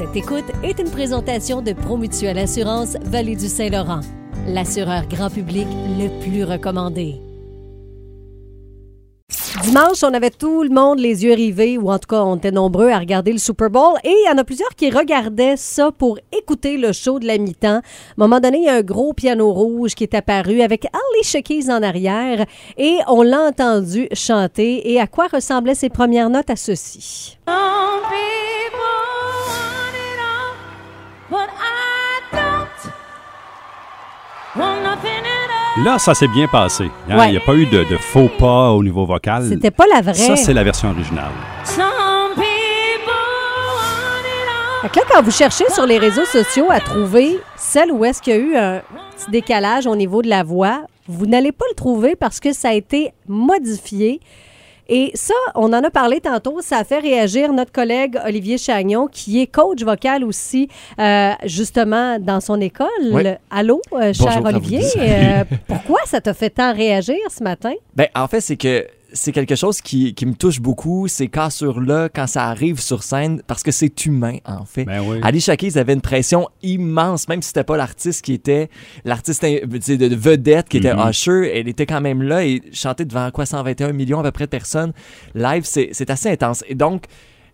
Cette 0.00 0.16
écoute 0.16 0.46
est 0.62 0.78
une 0.78 0.90
présentation 0.90 1.60
de 1.60 1.74
Promutuelle 1.74 2.38
Assurance 2.38 2.96
Vallée 3.02 3.36
du 3.36 3.48
Saint-Laurent, 3.48 4.00
l'assureur 4.46 5.06
grand 5.06 5.28
public 5.28 5.66
le 5.98 6.08
plus 6.22 6.42
recommandé. 6.42 7.16
Dimanche, 9.62 10.02
on 10.02 10.14
avait 10.14 10.30
tout 10.30 10.62
le 10.62 10.70
monde 10.70 11.00
les 11.00 11.24
yeux 11.24 11.34
rivés, 11.34 11.76
ou 11.76 11.90
en 11.90 11.98
tout 11.98 12.06
cas, 12.08 12.22
on 12.22 12.36
était 12.36 12.50
nombreux 12.50 12.88
à 12.88 12.98
regarder 12.98 13.30
le 13.30 13.38
Super 13.38 13.68
Bowl. 13.68 13.98
Et 14.02 14.08
il 14.08 14.26
y 14.26 14.32
en 14.32 14.38
a 14.38 14.44
plusieurs 14.44 14.70
qui 14.70 14.88
regardaient 14.88 15.58
ça 15.58 15.90
pour 15.92 16.18
écouter 16.32 16.78
le 16.78 16.94
show 16.94 17.18
de 17.18 17.26
la 17.26 17.36
mi-temps. 17.36 17.68
À 17.68 17.76
un 17.76 17.82
moment 18.16 18.40
donné, 18.40 18.56
il 18.56 18.64
y 18.64 18.68
a 18.70 18.76
un 18.76 18.82
gros 18.82 19.12
piano 19.12 19.52
rouge 19.52 19.94
qui 19.94 20.04
est 20.04 20.14
apparu 20.14 20.62
avec 20.62 20.86
Alicia 21.14 21.42
Keys 21.42 21.70
en 21.70 21.82
arrière. 21.82 22.46
Et 22.78 22.96
on 23.06 23.20
l'a 23.20 23.42
entendu 23.42 24.08
chanter. 24.14 24.90
Et 24.90 24.98
à 24.98 25.06
quoi 25.06 25.26
ressemblaient 25.30 25.74
ses 25.74 25.90
premières 25.90 26.30
notes 26.30 26.48
à 26.48 26.56
ceci? 26.56 27.36
Là, 35.84 35.98
ça 35.98 36.14
s'est 36.14 36.28
bien 36.28 36.46
passé. 36.48 36.84
hein? 36.84 36.88
Il 37.08 37.16
Ouais. 37.16 37.30
n'y 37.30 37.36
a 37.36 37.40
pas 37.40 37.54
eu 37.54 37.64
de, 37.66 37.84
de 37.84 37.96
faux 37.96 38.28
pas 38.38 38.70
au 38.72 38.82
niveau 38.82 39.06
vocal. 39.06 39.44
C'était 39.48 39.70
pas 39.70 39.84
la 39.92 40.00
vraie. 40.02 40.14
Ça, 40.14 40.36
c'est 40.36 40.52
la 40.52 40.64
version 40.64 40.90
originale. 40.90 41.30
Some 41.64 41.84
people 42.34 42.44
want 43.06 44.24
it 44.26 44.48
all. 44.48 44.82
Fait 44.82 44.88
que 44.88 44.98
là, 44.98 45.04
quand 45.10 45.22
vous 45.22 45.30
cherchez 45.30 45.64
sur 45.70 45.86
les 45.86 45.98
réseaux 45.98 46.24
sociaux 46.24 46.66
à 46.70 46.80
trouver 46.80 47.38
celle 47.56 47.92
où 47.92 48.04
est-ce 48.04 48.20
qu'il 48.20 48.32
y 48.34 48.36
a 48.36 48.40
eu 48.40 48.56
un 48.56 48.82
petit 49.16 49.30
décalage 49.30 49.86
au 49.86 49.94
niveau 49.96 50.22
de 50.22 50.28
la 50.28 50.42
voix, 50.42 50.80
vous 51.08 51.26
n'allez 51.26 51.52
pas 51.52 51.64
le 51.70 51.76
trouver 51.76 52.16
parce 52.16 52.40
que 52.40 52.52
ça 52.52 52.70
a 52.70 52.72
été 52.74 53.12
modifié. 53.28 54.20
Et 54.92 55.12
ça, 55.14 55.34
on 55.54 55.72
en 55.72 55.84
a 55.84 55.90
parlé 55.90 56.20
tantôt, 56.20 56.60
ça 56.60 56.78
a 56.78 56.84
fait 56.84 56.98
réagir 56.98 57.52
notre 57.52 57.70
collègue 57.70 58.18
Olivier 58.26 58.58
Chagnon, 58.58 59.06
qui 59.06 59.40
est 59.40 59.46
coach 59.46 59.84
vocal 59.84 60.24
aussi, 60.24 60.68
euh, 60.98 61.30
justement, 61.44 62.18
dans 62.18 62.40
son 62.40 62.60
école. 62.60 62.88
Oui. 63.12 63.22
Allô, 63.52 63.80
euh, 63.92 64.12
cher 64.12 64.42
Bonjour 64.42 64.46
Olivier. 64.46 64.82
euh, 64.98 65.44
pourquoi 65.68 66.00
ça 66.06 66.20
t'a 66.20 66.34
fait 66.34 66.50
tant 66.50 66.74
réagir 66.74 67.14
ce 67.28 67.44
matin? 67.44 67.72
Ben, 67.94 68.08
en 68.16 68.26
fait, 68.26 68.40
c'est 68.40 68.56
que 68.56 68.84
c'est 69.12 69.32
quelque 69.32 69.54
chose 69.54 69.80
qui, 69.80 70.14
qui 70.14 70.26
me 70.26 70.34
touche 70.34 70.60
beaucoup, 70.60 71.08
ces 71.08 71.28
cassures-là, 71.28 72.08
quand 72.08 72.26
ça 72.26 72.46
arrive 72.46 72.80
sur 72.80 73.02
scène, 73.02 73.42
parce 73.46 73.62
que 73.62 73.70
c'est 73.70 74.06
humain, 74.06 74.38
en 74.44 74.64
fait. 74.64 74.84
Ben 74.84 75.02
oui. 75.06 75.18
Alicia 75.22 75.56
Keys 75.56 75.78
avait 75.78 75.92
une 75.94 76.00
pression 76.00 76.48
immense, 76.62 77.28
même 77.28 77.42
si 77.42 77.48
c'était 77.48 77.64
pas 77.64 77.76
l'artiste 77.76 78.24
qui 78.24 78.32
était 78.32 78.68
l'artiste 79.04 79.44
euh, 79.44 79.60
de 79.66 80.08
de 80.08 80.16
vedette 80.16 80.68
qui 80.68 80.78
était 80.78 80.94
Mhm. 80.94 81.10
Usher, 81.10 81.50
elle 81.58 81.68
était 81.68 81.86
quand 81.86 82.00
même 82.00 82.22
là 82.22 82.44
et 82.44 82.62
chanter 82.72 83.04
devant 83.04 83.30
quoi 83.30 83.46
121 83.46 83.92
millions 83.92 84.20
à 84.20 84.22
peu 84.22 84.30
près 84.30 84.44
de 84.44 84.50
personnes 84.50 84.92
live, 85.34 85.62
c'est 85.64 85.90
c'est 85.92 86.10
assez 86.10 86.30
intense. 86.30 86.64
Et 86.68 86.74
donc 86.74 87.04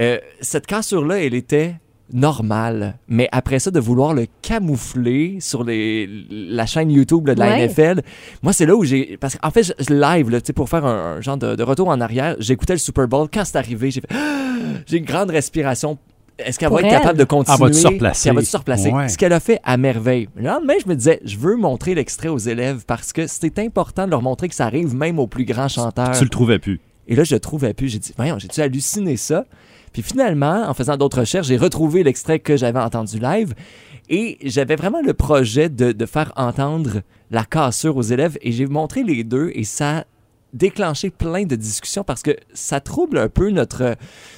euh, 0.00 0.18
cette 0.40 0.66
cassure-là, 0.66 1.20
elle 1.22 1.34
était 1.34 1.74
normale, 2.12 2.98
mais 3.08 3.28
après 3.32 3.58
ça 3.58 3.70
de 3.70 3.80
vouloir 3.80 4.14
le 4.14 4.26
camoufler 4.42 5.38
sur 5.40 5.64
les, 5.64 6.08
la 6.30 6.66
chaîne 6.66 6.90
YouTube 6.90 7.26
là, 7.26 7.34
de 7.34 7.40
la 7.40 7.48
Ouais. 7.48 7.66
NFL, 7.68 8.02
moi 8.42 8.52
c'est 8.52 8.66
là 8.66 8.76
où 8.76 8.84
j'ai 8.84 9.16
parce 9.18 9.36
qu'en 9.36 9.50
fait 9.50 9.62
je, 9.62 9.72
live 9.92 10.30
là, 10.30 10.40
tu 10.40 10.46
sais 10.48 10.52
pour 10.52 10.68
faire 10.68 10.84
un, 10.84 11.16
un 11.16 11.20
genre 11.20 11.36
de, 11.36 11.54
de 11.56 11.62
retour 11.62 11.88
en 11.88 12.00
arrière, 12.00 12.36
j'écoutais 12.38 12.74
le 12.74 12.78
Super 12.78 13.08
Bowl 13.08 13.28
quand 13.32 13.44
c'est 13.44 13.56
arrivé, 13.56 13.90
j'ai 13.90 14.00
fait 14.00 14.08
j'ai 14.86 14.98
une 14.98 15.04
grande 15.04 15.30
respiration. 15.30 15.98
Est-ce 16.38 16.58
qu'elle 16.58 16.70
va 16.70 16.78
être 16.80 16.86
elle. 16.86 16.92
capable 16.92 17.18
de 17.18 17.24
continuer? 17.24 17.56
Elle 17.60 17.96
Elle 18.24 18.34
va 18.34 18.42
se 18.44 18.56
replacer. 18.56 18.90
Ouais. 18.90 19.08
Ce 19.08 19.18
qu'elle 19.18 19.32
a 19.32 19.40
fait 19.40 19.60
à 19.64 19.76
merveille. 19.76 20.28
Le 20.36 20.44
lendemain, 20.44 20.74
je 20.80 20.88
me 20.88 20.94
disais, 20.94 21.20
je 21.24 21.36
veux 21.36 21.56
montrer 21.56 21.96
l'extrait 21.96 22.28
aux 22.28 22.38
élèves 22.38 22.84
parce 22.86 23.12
que 23.12 23.26
c'est 23.26 23.58
important 23.58 24.06
de 24.06 24.12
leur 24.12 24.22
montrer 24.22 24.48
que 24.48 24.54
ça 24.54 24.64
arrive 24.66 24.94
même 24.94 25.18
aux 25.18 25.26
plus 25.26 25.44
grands 25.44 25.66
chanteurs. 25.68 26.12
Tu 26.16 26.22
le 26.22 26.30
trouvais 26.30 26.60
plus. 26.60 26.80
Et 27.08 27.16
là, 27.16 27.24
je 27.24 27.34
le 27.34 27.40
trouvais 27.40 27.74
plus. 27.74 27.88
J'ai 27.88 27.98
dit, 27.98 28.12
voyons, 28.16 28.38
j'ai-tu 28.38 28.60
halluciné 28.60 29.16
ça? 29.16 29.46
Puis 29.92 30.02
finalement, 30.02 30.64
en 30.68 30.74
faisant 30.74 30.96
d'autres 30.96 31.20
recherches, 31.20 31.46
j'ai 31.46 31.56
retrouvé 31.56 32.02
l'extrait 32.02 32.38
que 32.38 32.56
j'avais 32.56 32.80
entendu 32.80 33.18
live. 33.18 33.54
Et 34.10 34.38
j'avais 34.42 34.76
vraiment 34.76 35.02
le 35.02 35.12
projet 35.12 35.68
de, 35.68 36.06
faire 36.06 36.32
entendre 36.36 37.02
la 37.30 37.44
cassure 37.44 37.96
aux 37.96 38.02
élèves. 38.02 38.38
Et 38.40 38.52
j'ai 38.52 38.66
montré 38.66 39.02
les 39.02 39.24
deux 39.24 39.50
et 39.54 39.64
ça 39.64 40.04
a 40.52 40.56
déclenché 40.56 41.10
plein 41.10 41.44
de 41.44 41.56
discussions 41.56 42.04
parce 42.04 42.22
que 42.22 42.36
ça 42.52 42.80
trouble 42.80 43.18
un 43.18 43.28
peu 43.28 43.50
notre, 43.50 43.96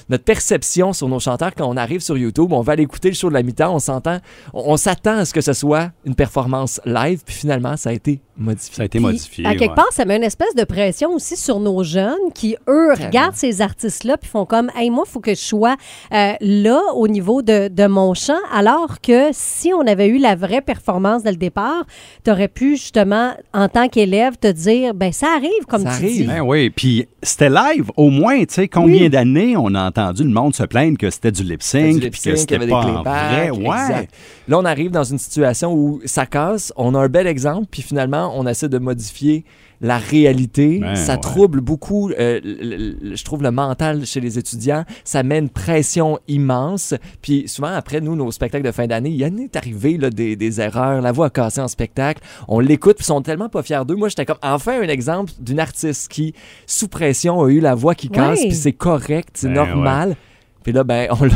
notre 0.09 0.23
perception 0.23 0.93
sur 0.93 1.07
nos 1.07 1.19
chanteurs 1.19 1.53
quand 1.55 1.67
on 1.67 1.77
arrive 1.77 2.01
sur 2.01 2.17
YouTube. 2.17 2.51
On 2.51 2.61
va 2.61 2.73
aller 2.73 2.83
écouter 2.83 3.09
le 3.09 3.15
show 3.15 3.29
de 3.29 3.33
la 3.33 3.43
mi-temps, 3.43 3.73
on 3.73 3.79
s'entend, 3.79 4.19
on, 4.53 4.73
on 4.73 4.77
s'attend 4.77 5.17
à 5.17 5.25
ce 5.25 5.33
que 5.33 5.41
ce 5.41 5.53
soit 5.53 5.91
une 6.05 6.15
performance 6.15 6.81
live. 6.85 7.21
Puis 7.25 7.35
finalement, 7.35 7.77
ça 7.77 7.89
a 7.89 7.93
été 7.93 8.21
modifié. 8.37 8.75
Ça 8.75 8.81
a 8.81 8.85
été 8.85 8.97
Puis, 8.97 9.05
modifié. 9.05 9.45
À 9.45 9.55
quelque 9.55 9.69
ouais. 9.69 9.75
part, 9.75 9.91
ça 9.91 10.05
met 10.05 10.17
une 10.17 10.23
espèce 10.23 10.55
de 10.55 10.63
pression 10.63 11.13
aussi 11.13 11.37
sur 11.37 11.59
nos 11.59 11.83
jeunes 11.83 12.31
qui, 12.33 12.55
eux, 12.67 12.93
regardent 12.93 13.35
ces 13.35 13.61
artistes-là 13.61 14.17
puis 14.17 14.29
font 14.29 14.45
comme, 14.45 14.71
hey, 14.75 14.89
moi, 14.89 15.05
il 15.07 15.11
faut 15.11 15.19
que 15.19 15.33
je 15.33 15.39
sois 15.39 15.75
euh, 16.13 16.33
là 16.39 16.81
au 16.95 17.07
niveau 17.07 17.41
de, 17.41 17.67
de 17.67 17.87
mon 17.87 18.13
chant, 18.13 18.39
alors 18.53 18.99
que 19.01 19.29
si 19.31 19.73
on 19.73 19.85
avait 19.87 20.07
eu 20.07 20.17
la 20.17 20.35
vraie 20.35 20.61
performance 20.61 21.23
dès 21.23 21.31
le 21.31 21.37
départ, 21.37 21.85
tu 22.23 22.31
aurais 22.31 22.47
pu 22.47 22.75
justement, 22.75 23.33
en 23.53 23.69
tant 23.69 23.87
qu'élève, 23.87 24.37
te 24.37 24.51
dire, 24.51 24.93
ben 24.93 25.11
ça 25.11 25.27
arrive, 25.35 25.65
comme 25.67 25.83
Ça 25.83 25.97
tu 25.97 26.00
Ben 26.27 26.41
oui, 26.41 26.69
puis 26.69 27.07
c'était 27.23 27.49
live 27.49 27.91
au 27.97 28.09
moins, 28.09 28.39
tu 28.39 28.53
sais, 28.55 28.67
combien 28.67 29.03
Oui. 29.03 29.09
d'années 29.09 29.55
on 29.57 29.73
a 29.75 29.87
entendu 29.87 30.23
le 30.23 30.29
monde 30.29 30.55
se 30.55 30.63
plaindre 30.63 30.97
que 30.97 31.09
c'était 31.09 31.31
du 31.31 31.43
lip 31.43 31.61
sync, 31.61 31.99
du 31.99 32.09
puis 32.09 32.21
que 32.21 32.35
c'était 32.35 32.59
des 32.59 32.67
pas 32.67 32.85
en 32.85 33.03
vrai? 33.03 33.49
Ouais. 33.51 33.59
exact. 33.65 34.13
Là, 34.47 34.59
on 34.59 34.65
arrive 34.65 34.91
dans 34.91 35.03
une 35.03 35.17
situation 35.19 35.73
où 35.73 36.01
ça 36.05 36.25
casse, 36.25 36.73
on 36.75 36.95
a 36.95 36.99
un 36.99 37.07
bel 37.09 37.27
exemple, 37.27 37.67
puis 37.69 37.81
finalement, 37.81 38.33
on 38.35 38.45
essaie 38.47 38.69
de 38.69 38.77
modifier 38.79 39.43
la 39.81 39.97
réalité. 39.97 40.79
Ben, 40.79 40.95
ça 40.95 41.13
ouais. 41.15 41.19
trouble 41.19 41.59
beaucoup, 41.61 42.11
euh, 42.11 42.39
le- 42.43 42.99
le- 43.09 43.15
je 43.15 43.23
trouve, 43.23 43.41
le 43.43 43.51
mental 43.51 44.05
chez 44.05 44.19
les 44.21 44.37
étudiants. 44.37 44.85
Ça 45.03 45.23
met 45.23 45.39
une 45.39 45.49
pression 45.49 46.19
immense. 46.27 46.93
Puis 47.21 47.47
souvent, 47.47 47.69
après, 47.73 47.99
nous, 48.01 48.15
nos 48.15 48.31
spectacles 48.31 48.65
de 48.65 48.71
fin 48.71 48.87
d'année, 48.87 49.09
il 49.09 49.15
y 49.17 49.25
en 49.25 49.35
est 49.37 49.55
arrivé 49.55 49.97
là, 49.97 50.09
des, 50.09 50.35
des 50.35 50.61
erreurs. 50.61 51.01
La 51.01 51.11
voix 51.11 51.27
a 51.27 51.29
cassé 51.29 51.61
en 51.61 51.67
spectacle. 51.67 52.21
On 52.47 52.59
l'écoute, 52.59 52.97
puis 52.97 53.03
ils 53.03 53.07
sont 53.07 53.21
tellement 53.21 53.49
pas 53.49 53.63
fiers 53.63 53.83
d'eux. 53.87 53.95
Moi, 53.95 54.09
j'étais 54.09 54.25
comme, 54.25 54.37
enfin, 54.43 54.79
un 54.81 54.87
exemple 54.87 55.31
d'une 55.39 55.59
artiste 55.59 56.11
qui, 56.11 56.33
sous 56.67 56.87
pression, 56.87 57.41
a 57.43 57.49
eu 57.49 57.59
la 57.59 57.75
voix 57.75 57.95
qui 57.95 58.09
casse, 58.09 58.41
puis 58.41 58.53
c'est 58.55 58.71
correct, 58.73 59.29
c'est 59.33 59.47
Ben, 59.47 59.65
normal. 59.65 60.15
Puis 60.63 60.71
là, 60.73 60.83
ben, 60.83 61.07
on, 61.11 61.23
le- 61.25 61.31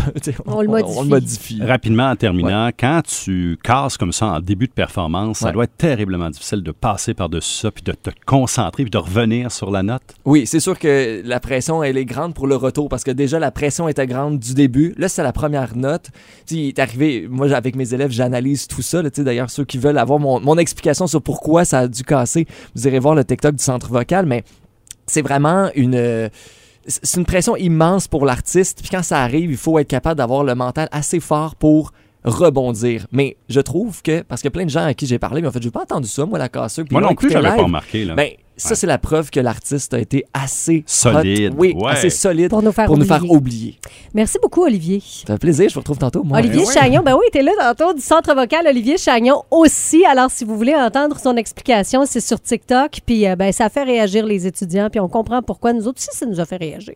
On 1.00 1.04
modifie. 1.06 1.62
Rapidement, 1.64 2.10
en 2.10 2.16
terminant, 2.16 2.70
quand 2.78 3.02
tu 3.04 3.58
casses 3.64 3.98
comme 3.98 4.12
ça 4.12 4.28
en 4.28 4.40
début 4.40 4.68
de 4.68 4.72
performance, 4.74 5.40
ça 5.40 5.52
doit 5.52 5.64
être 5.66 5.78
terriblement 5.78 6.30
difficile 6.30 6.62
de 6.62 6.72
passer 6.72 7.14
par-dessus 7.14 7.54
ça, 7.62 7.72
puis 7.72 7.84
de 7.84 7.92
te 7.94 8.10
concentrer, 8.26 8.84
puis 8.84 8.92
de 8.92 8.98
revenir 8.98 9.52
sur 9.52 9.72
la 9.72 9.84
note. 9.84 10.04
Oui, 10.26 10.46
c'est 10.46 10.60
sûr 10.60 10.78
que 10.78 11.22
la 11.26 11.40
pression, 11.40 11.82
elle 11.84 11.98
est 11.98 12.06
grande 12.06 12.34
pour 12.34 12.48
le 12.48 12.56
retour 12.56 12.88
parce 12.90 13.04
que 13.04 13.12
déjà, 13.12 13.40
la 13.40 13.52
pression 13.52 13.88
était 13.88 14.08
grande 14.08 14.40
du 14.40 14.54
début. 14.54 14.94
Là, 14.98 15.10
c'est 15.10 15.24
la 15.24 15.34
première 15.34 15.76
note. 15.76 16.10
Tu 16.46 16.56
sais, 16.56 16.62
il 16.62 16.68
est 16.70 16.80
arrivé, 16.80 17.28
moi, 17.30 17.52
avec 17.54 17.76
mes 17.76 17.94
élèves, 17.94 18.12
j'analyse 18.12 18.68
tout 18.68 18.82
ça. 18.82 19.02
D'ailleurs, 19.02 19.50
ceux 19.50 19.66
qui 19.66 19.78
veulent 19.78 19.98
avoir 19.98 20.20
mon, 20.20 20.40
mon 20.40 20.58
explication 20.58 21.08
sur 21.08 21.22
pourquoi 21.22 21.66
ça 21.66 21.80
a 21.80 21.88
dû 21.88 22.04
casser, 22.04 22.46
vous 22.76 22.88
irez 22.88 23.00
voir 23.00 23.16
le 23.16 23.24
TikTok 23.24 23.56
du 23.56 23.64
centre 23.64 23.88
vocal, 23.90 24.26
mais 24.26 24.44
c'est 25.08 25.22
vraiment 25.22 25.70
une. 25.76 25.96
euh, 25.96 26.30
C'est 26.88 27.20
une 27.20 27.26
pression 27.26 27.56
immense 27.56 28.08
pour 28.08 28.26
l'artiste. 28.26 28.80
Puis 28.82 28.90
quand 28.90 29.04
ça 29.04 29.22
arrive, 29.22 29.50
il 29.50 29.58
faut 29.58 29.80
être 29.80 29.88
capable 29.88 30.18
d'avoir 30.18 30.44
le 30.44 30.56
mental 30.56 30.88
assez 30.92 31.20
fort 31.20 31.56
pour 31.56 31.92
rebondir. 32.24 33.08
Mais 33.12 33.38
je 33.50 33.60
trouve 33.60 34.02
que, 34.02 34.22
parce 34.22 34.42
que 34.42 34.50
plein 34.50 34.66
de 34.66 34.70
gens 34.70 34.86
à 34.86 34.94
qui 34.94 35.06
j'ai 35.06 35.20
parlé, 35.20 35.42
mais 35.42 35.48
en 35.48 35.52
fait, 35.52 35.62
j'ai 35.62 35.72
pas 35.72 35.84
entendu 35.84 36.08
ça, 36.08 36.26
moi, 36.26 36.40
la 36.40 36.50
cassure. 36.50 36.84
Puis 36.86 36.94
Moi 36.94 37.02
non 37.02 37.16
plus, 37.16 37.30
j'avais 37.30 37.56
pas 37.56 37.64
remarqué. 37.64 38.06
Là. 38.06 38.16
Ben, 38.16 38.30
ça, 38.58 38.70
Ouais. 38.70 38.76
c'est 38.76 38.88
la 38.88 38.98
preuve 38.98 39.30
que 39.30 39.40
l'artiste 39.40 39.94
a 39.94 40.00
été 40.00 40.26
assez 40.34 40.84
Solide, 40.86 41.54
hot. 41.54 41.56
Oui, 41.58 41.74
ouais. 41.76 41.92
assez 41.92 42.10
solide 42.10 42.50
Pour 42.50 42.62
nous 42.62 42.72
faire 42.72 42.86
pour 42.86 42.98
nous 42.98 43.04
oublier. 43.06 43.20
faire 43.20 43.32
oublier. 43.32 43.80
Merci 44.14 44.38
beaucoup, 44.42 44.64
Olivier. 44.64 45.02
Ça 45.28 45.34
fait 45.34 45.40
plaisir, 45.40 45.70
je 45.70 45.74
vous 45.74 45.80
retrouve 45.82 45.98
tantôt. 45.98 46.24
Moi. 46.24 46.38
Olivier 46.40 46.66
Ouais. 46.66 46.74
Chagnon, 46.74 47.02
ben 47.04 47.14
oui, 47.16 47.26
t'es 47.32 47.42
là 47.42 47.52
tantôt 47.74 47.94
du 47.94 48.02
centre 48.02 48.34
vocal 48.36 48.66
Olivier 48.68 48.98
Chagnon 48.98 49.44
aussi. 49.52 50.06
Alors, 50.06 50.30
si 50.32 50.46
vous 50.46 50.56
voulez 50.56 50.76
entendre 50.76 51.20
son 51.20 51.36
explication, 51.36 52.06
c'est 52.06 52.22
sur 52.22 52.40
TikTok. 52.40 53.00
Puis, 53.06 53.28
euh, 53.28 53.36
ben, 53.36 53.52
ça 53.52 53.70
fait 53.70 53.84
réagir 53.84 54.26
les 54.26 54.46
étudiants. 54.48 54.90
Puis, 54.90 55.00
on 55.00 55.10
comprend 55.10 55.42
pourquoi 55.42 55.74
nous 55.74 55.88
autres 55.88 56.00
aussi, 56.00 56.16
ça 56.18 56.26
nous 56.26 56.40
a 56.40 56.46
fait 56.46 56.58
réagir. 56.58 56.94